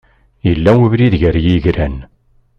[0.47, 1.95] Yella ubrid gar yigran.